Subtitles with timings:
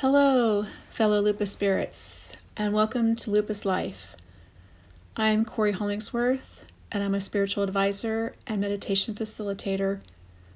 [0.00, 4.14] Hello, fellow lupus spirits, and welcome to Lupus Life.
[5.16, 9.98] I'm Cory Hollingsworth, and I'm a spiritual advisor and meditation facilitator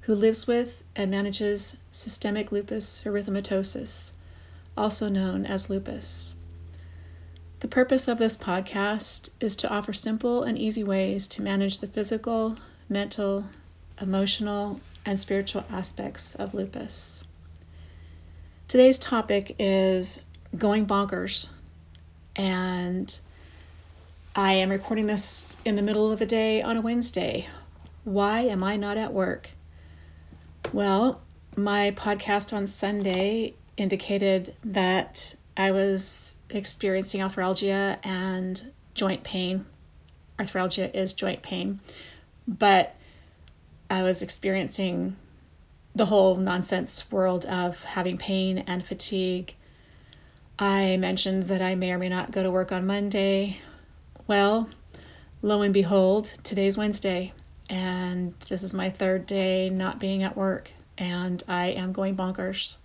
[0.00, 4.10] who lives with and manages systemic lupus erythematosus,
[4.76, 6.34] also known as lupus.
[7.60, 11.86] The purpose of this podcast is to offer simple and easy ways to manage the
[11.86, 12.56] physical,
[12.88, 13.44] mental,
[14.00, 17.22] emotional, and spiritual aspects of lupus.
[18.68, 20.22] Today's topic is
[20.54, 21.48] going bonkers,
[22.36, 23.18] and
[24.36, 27.48] I am recording this in the middle of the day on a Wednesday.
[28.04, 29.52] Why am I not at work?
[30.74, 31.22] Well,
[31.56, 39.64] my podcast on Sunday indicated that I was experiencing arthralgia and joint pain.
[40.38, 41.80] Arthralgia is joint pain,
[42.46, 42.94] but
[43.88, 45.16] I was experiencing
[45.98, 49.54] the whole nonsense world of having pain and fatigue.
[50.58, 53.60] I mentioned that I may or may not go to work on Monday.
[54.28, 54.70] Well,
[55.42, 57.32] lo and behold, today's Wednesday,
[57.68, 62.76] and this is my third day not being at work, and I am going bonkers.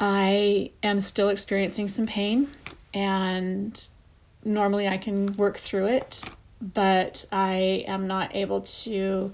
[0.00, 2.48] I am still experiencing some pain,
[2.92, 3.88] and
[4.44, 6.24] normally I can work through it,
[6.60, 9.32] but I am not able to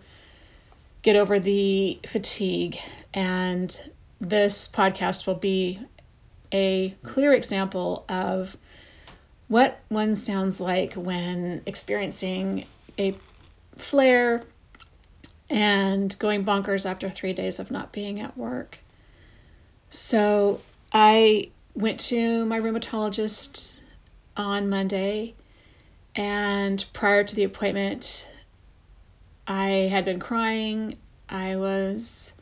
[1.03, 2.78] get over the fatigue.
[3.12, 3.78] And
[4.20, 5.81] this podcast will be
[6.53, 8.56] a clear example of
[9.48, 12.64] what one sounds like when experiencing
[12.98, 13.17] a
[13.77, 14.45] flare
[15.50, 18.78] and going bonkers after three days of not being at work.
[19.91, 20.61] So
[20.92, 23.78] I went to my rheumatologist
[24.36, 25.34] on Monday,
[26.14, 28.27] and prior to the appointment,
[29.53, 30.97] I had been crying.
[31.28, 32.33] I was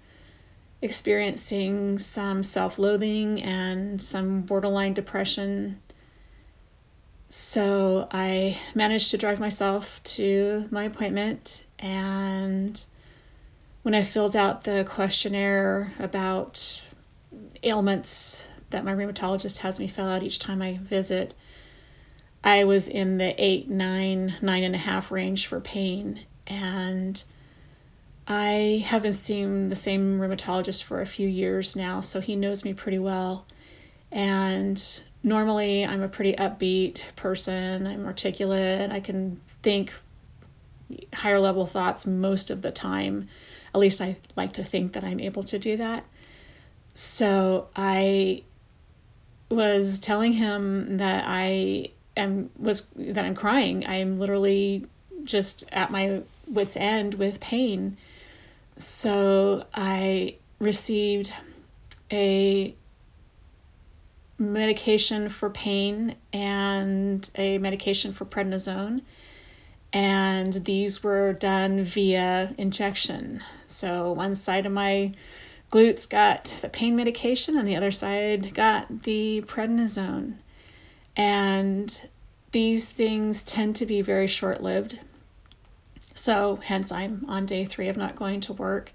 [0.80, 5.80] experiencing some self loathing and some borderline depression.
[7.28, 11.66] So I managed to drive myself to my appointment.
[11.80, 12.82] And
[13.82, 16.80] when I filled out the questionnaire about
[17.64, 21.34] ailments that my rheumatologist has me fill out each time I visit,
[22.44, 27.22] I was in the eight, nine, nine and a half range for pain and
[28.26, 32.74] I haven't seen the same rheumatologist for a few years now, so he knows me
[32.74, 33.46] pretty well.
[34.12, 39.94] And normally I'm a pretty upbeat person, I'm articulate, I can think
[41.14, 43.28] higher level thoughts most of the time.
[43.72, 46.04] At least I like to think that I'm able to do that.
[46.94, 48.42] So I
[49.48, 53.86] was telling him that I am was that I'm crying.
[53.86, 54.86] I'm literally
[55.24, 57.96] just at my wits' end with pain.
[58.76, 61.32] So I received
[62.12, 62.74] a
[64.38, 69.02] medication for pain and a medication for prednisone.
[69.92, 73.42] And these were done via injection.
[73.66, 75.14] So one side of my
[75.70, 80.34] glutes got the pain medication, and the other side got the prednisone.
[81.16, 82.08] And
[82.52, 84.98] these things tend to be very short lived.
[86.20, 88.92] So, hence, I'm on day three of not going to work.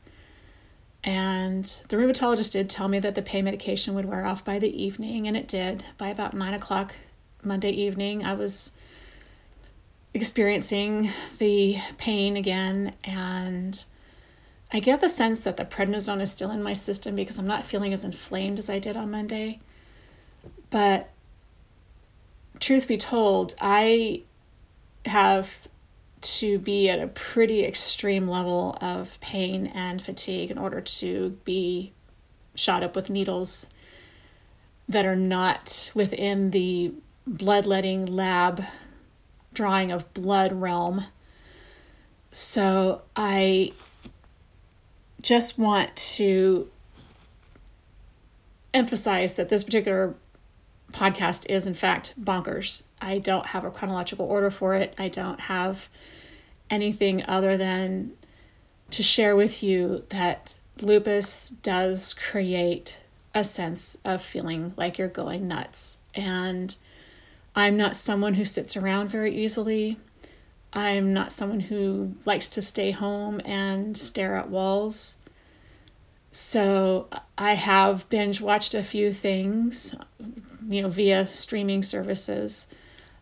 [1.04, 4.84] And the rheumatologist did tell me that the pain medication would wear off by the
[4.84, 5.84] evening, and it did.
[5.98, 6.94] By about nine o'clock
[7.42, 8.74] Monday evening, I was
[10.14, 11.10] experiencing
[11.40, 13.84] the pain again, and
[14.72, 17.66] I get the sense that the prednisone is still in my system because I'm not
[17.66, 19.62] feeling as inflamed as I did on Monday.
[20.70, 21.10] But
[22.60, 24.22] truth be told, I
[25.08, 25.68] have
[26.26, 31.94] to be at a pretty extreme level of pain and fatigue in order to be
[32.56, 33.70] shot up with needles
[34.88, 36.94] that are not within the
[37.28, 38.64] bloodletting lab
[39.54, 41.06] drawing of blood realm.
[42.32, 43.74] So I
[45.22, 46.70] just want to
[48.74, 50.16] emphasize that this particular
[50.96, 52.84] podcast is in fact bonkers.
[53.02, 54.94] I don't have a chronological order for it.
[54.98, 55.90] I don't have
[56.70, 58.14] anything other than
[58.92, 63.00] to share with you that lupus does create
[63.34, 66.00] a sense of feeling like you're going nuts.
[66.14, 66.76] And
[67.56, 69.98] I'm not someone who sits around very easily.
[70.72, 75.18] I'm not someone who likes to stay home and stare at walls.
[76.32, 77.08] So
[77.38, 79.96] I have binge watched a few things,
[80.68, 82.68] you know, via streaming services.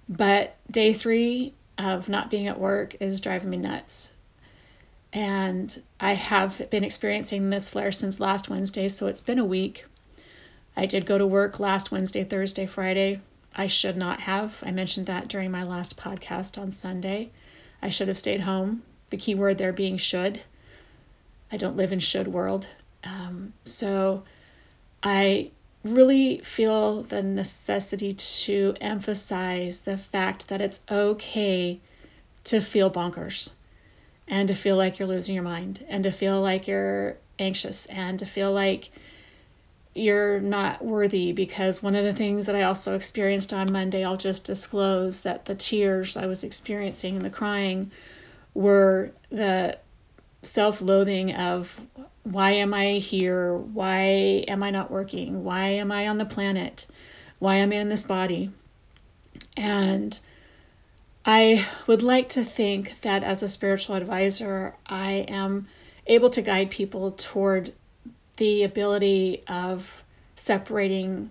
[0.10, 4.12] But day three of not being at work is driving me nuts.
[5.12, 9.86] And I have been experiencing this flare since last Wednesday, so it's been a week.
[10.76, 13.22] I did go to work last Wednesday, Thursday, Friday.
[13.56, 14.58] I should not have.
[14.64, 17.30] I mentioned that during my last podcast on Sunday.
[17.82, 18.82] I should have stayed home.
[19.12, 20.42] The key word there being should.
[21.52, 22.68] I don't live in should world.
[23.04, 24.24] Um, so
[25.04, 25.52] I
[25.84, 31.80] really feel the necessity to emphasize the fact that it's okay
[32.46, 33.52] to feel bonkers
[34.28, 38.20] and to feel like you're losing your mind and to feel like you're anxious and
[38.20, 38.90] to feel like
[39.96, 44.18] you're not worthy because one of the things that I also experienced on Monday, I'll
[44.18, 47.92] just disclose that the tears I was experiencing and the crying
[48.54, 49.78] were the
[50.44, 51.82] self loathing of
[52.24, 53.56] why am I here?
[53.56, 55.44] Why am I not working?
[55.44, 56.88] Why am I on the planet?
[57.40, 58.52] Why am I in this body?
[59.58, 60.18] And
[61.26, 65.68] I would like to think that as a spiritual advisor, I am
[66.08, 67.74] able to guide people toward
[68.38, 70.04] the ability of
[70.36, 71.30] separating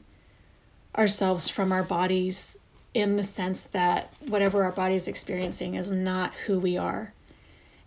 [0.97, 2.59] ourselves from our bodies
[2.94, 7.12] in the sense that whatever our body is experiencing is not who we are.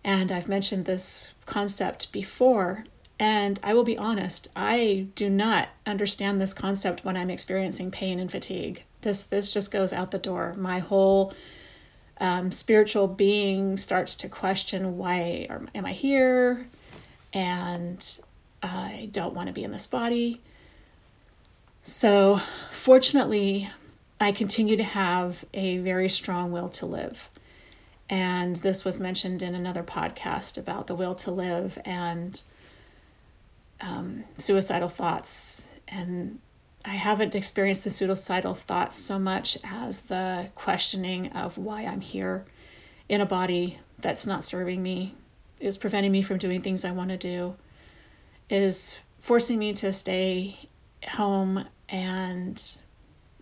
[0.06, 2.84] And I've mentioned this concept before,
[3.18, 8.20] and I will be honest, I do not understand this concept when I'm experiencing pain
[8.20, 8.84] and fatigue.
[9.00, 10.54] This this just goes out the door.
[10.56, 11.34] My whole
[12.20, 16.68] um, spiritual being starts to question why am I here,
[17.32, 18.20] and
[18.62, 20.40] I don't want to be in this body.
[21.82, 23.68] So, fortunately,
[24.20, 27.28] I continue to have a very strong will to live.
[28.08, 32.40] And this was mentioned in another podcast about the will to live and
[33.80, 35.66] um, suicidal thoughts.
[35.88, 36.38] And
[36.84, 42.44] I haven't experienced the suicidal thoughts so much as the questioning of why I'm here
[43.08, 45.14] in a body that's not serving me,
[45.58, 47.56] is preventing me from doing things I want to do,
[48.48, 50.56] is forcing me to stay
[51.08, 52.62] home and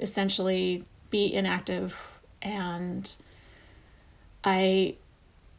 [0.01, 1.95] essentially be inactive.
[2.41, 3.15] And
[4.45, 4.97] I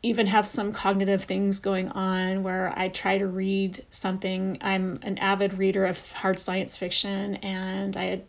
[0.04, 4.60] even have some cognitive things going on where I try to read something.
[4.62, 8.22] I'm an avid reader of hard science fiction, and I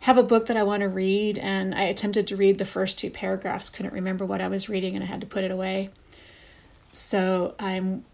[0.00, 2.98] have a book that I want to read, and I attempted to read the first
[2.98, 5.90] two paragraphs, couldn't remember what I was reading, and I had to put it away.
[6.90, 8.04] So I'm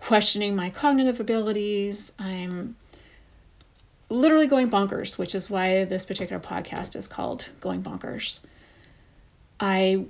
[0.00, 2.12] questioning my cognitive abilities.
[2.18, 2.76] I'm
[4.08, 8.40] literally going bonkers, which is why this particular podcast is called Going Bonkers.
[9.60, 10.06] I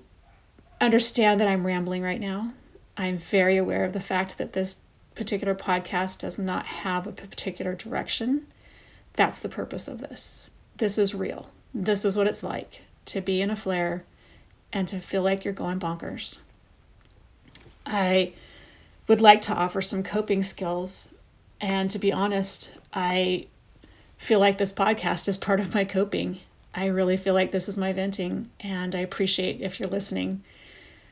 [0.80, 2.52] understand that I'm rambling right now.
[2.96, 4.80] I'm very aware of the fact that this
[5.14, 8.46] particular podcast does not have a particular direction.
[9.14, 10.48] That's the purpose of this.
[10.76, 11.50] This is real.
[11.74, 14.04] This is what it's like to be in a flare
[14.72, 16.38] and to feel like you're going bonkers.
[17.86, 18.32] I
[19.06, 21.14] would like to offer some coping skills.
[21.60, 23.46] And to be honest, I
[24.18, 26.38] feel like this podcast is part of my coping.
[26.74, 30.44] I really feel like this is my venting, and I appreciate if you're listening.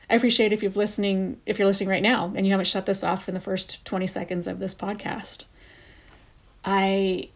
[0.09, 3.03] I appreciate if you're listening if you're listening right now and you haven't shut this
[3.03, 5.45] off in the first 20 seconds of this podcast.
[6.63, 7.29] I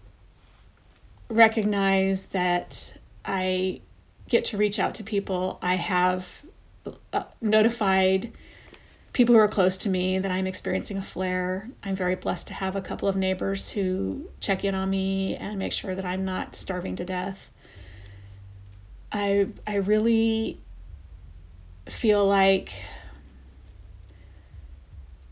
[1.30, 3.82] recognize that I
[4.30, 5.60] get to reach out to people.
[5.62, 6.44] I have
[7.14, 8.32] uh, notified
[9.14, 11.70] people who are close to me that I'm experiencing a flare.
[11.84, 15.60] I'm very blessed to have a couple of neighbors who check in on me and
[15.60, 17.52] make sure that I'm not starving to death.
[19.12, 20.60] I I really
[21.88, 22.74] feel like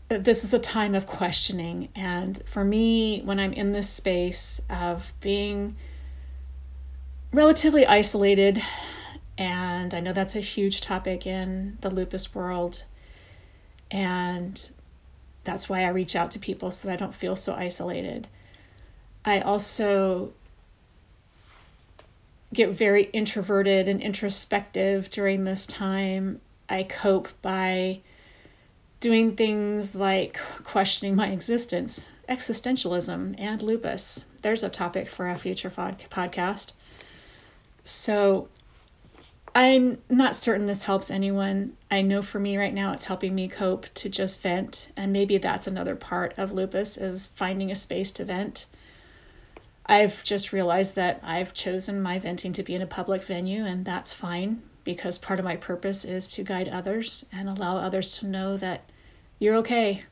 [0.08, 5.12] this is a time of questioning and for me when I'm in this space of
[5.20, 5.76] being
[7.32, 8.60] relatively isolated
[9.38, 12.84] and I know that's a huge topic in the lupus world
[13.90, 14.68] and
[15.44, 18.28] that's why I reach out to people so that I don't feel so isolated.
[19.24, 20.32] I also
[22.52, 26.40] get very introverted and introspective during this time.
[26.68, 28.00] I cope by
[29.00, 34.26] doing things like questioning my existence, existentialism, and lupus.
[34.42, 36.74] There's a topic for a future podcast.
[37.82, 38.48] So
[39.54, 41.76] I'm not certain this helps anyone.
[41.90, 45.38] I know for me right now it's helping me cope to just vent and maybe
[45.38, 48.66] that's another part of lupus is finding a space to vent.
[49.90, 53.84] I've just realized that I've chosen my venting to be in a public venue and
[53.84, 58.26] that's fine because part of my purpose is to guide others and allow others to
[58.26, 58.88] know that
[59.40, 60.04] you're okay.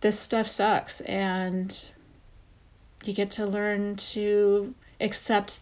[0.00, 1.90] This stuff sucks and
[3.02, 5.58] you get to learn to accept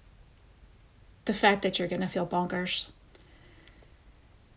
[1.25, 2.91] the fact that you're going to feel bonkers.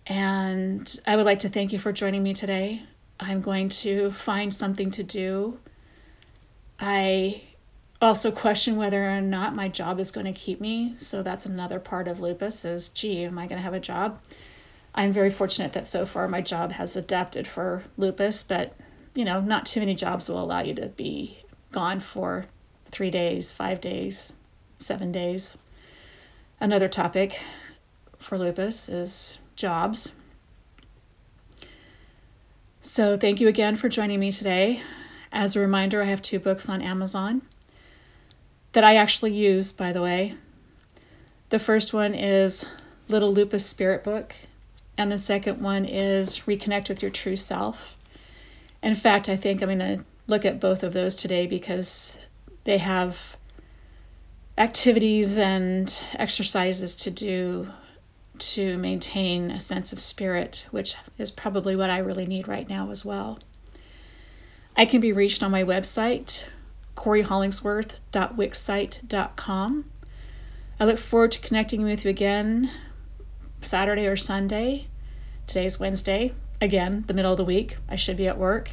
[0.06, 2.84] And I would like to thank you for joining me today.
[3.22, 5.60] I'm going to find something to do.
[6.78, 7.44] I
[8.01, 10.96] also question whether or not my job is going to keep me.
[10.98, 14.20] So that's another part of lupus is, gee, am I going to have a job?
[14.96, 18.75] I'm very fortunate that so far my job has adapted for lupus, but
[19.15, 21.39] you know, not too many jobs will allow you to be
[21.72, 22.46] gone for
[22.86, 24.34] three days, five days,
[24.77, 25.58] seven days.
[26.60, 27.39] Another topic
[28.18, 30.13] for lupus is jobs.
[32.82, 34.82] So, thank you again for joining me today.
[35.32, 37.41] As a reminder, I have two books on Amazon
[38.74, 40.36] that I actually use, by the way.
[41.50, 42.66] The first one is
[43.08, 44.36] Little Lupus Spirit Book,
[44.98, 47.98] and the second one is Reconnect with Your True Self.
[48.84, 52.18] In fact, I think I'm going to look at both of those today because
[52.64, 53.36] they have
[54.58, 57.68] activities and exercises to do
[58.38, 62.90] to maintain a sense of spirit, which is probably what I really need right now
[62.92, 63.40] as well.
[64.78, 66.44] I can be reached on my website,
[67.00, 69.86] coryhollingsworth.wixsite.com.
[70.82, 72.70] I look forward to connecting with you again
[73.62, 74.88] Saturday or Sunday.
[75.48, 77.77] Today's Wednesday, again, the middle of the week.
[77.88, 78.72] I should be at work.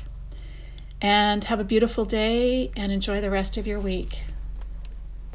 [1.01, 4.25] And have a beautiful day and enjoy the rest of your week.